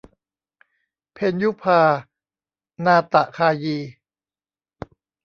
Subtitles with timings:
[1.13, 1.81] เพ็ญยุภา
[2.85, 3.77] นาฏคายี